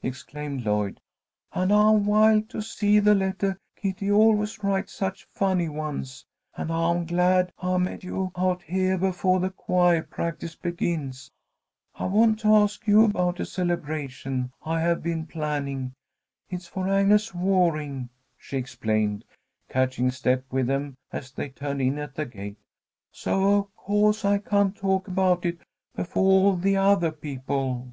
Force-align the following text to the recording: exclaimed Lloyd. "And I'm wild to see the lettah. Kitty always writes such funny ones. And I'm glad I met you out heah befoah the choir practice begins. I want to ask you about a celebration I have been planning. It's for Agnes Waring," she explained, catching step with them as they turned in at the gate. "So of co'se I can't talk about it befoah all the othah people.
exclaimed 0.00 0.64
Lloyd. 0.64 1.00
"And 1.52 1.72
I'm 1.72 2.06
wild 2.06 2.48
to 2.50 2.62
see 2.62 3.00
the 3.00 3.16
lettah. 3.16 3.56
Kitty 3.74 4.12
always 4.12 4.62
writes 4.62 4.92
such 4.92 5.26
funny 5.32 5.68
ones. 5.68 6.24
And 6.56 6.70
I'm 6.70 7.04
glad 7.04 7.52
I 7.58 7.76
met 7.78 8.04
you 8.04 8.30
out 8.36 8.62
heah 8.62 8.96
befoah 8.96 9.40
the 9.40 9.50
choir 9.50 10.04
practice 10.04 10.54
begins. 10.54 11.32
I 11.96 12.04
want 12.06 12.38
to 12.42 12.54
ask 12.54 12.86
you 12.86 13.04
about 13.04 13.40
a 13.40 13.44
celebration 13.44 14.52
I 14.64 14.78
have 14.82 15.02
been 15.02 15.26
planning. 15.26 15.94
It's 16.48 16.68
for 16.68 16.88
Agnes 16.88 17.34
Waring," 17.34 18.08
she 18.38 18.58
explained, 18.58 19.24
catching 19.68 20.12
step 20.12 20.44
with 20.52 20.68
them 20.68 20.94
as 21.10 21.32
they 21.32 21.48
turned 21.48 21.82
in 21.82 21.98
at 21.98 22.14
the 22.14 22.24
gate. 22.24 22.60
"So 23.10 23.58
of 23.58 23.74
co'se 23.74 24.24
I 24.24 24.38
can't 24.38 24.76
talk 24.76 25.08
about 25.08 25.44
it 25.44 25.58
befoah 25.96 26.16
all 26.20 26.54
the 26.54 26.76
othah 26.76 27.10
people. 27.10 27.90